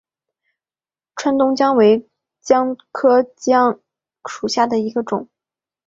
[1.13, 2.09] 川东姜为
[2.41, 3.79] 姜科姜
[4.27, 5.29] 属下的一个种。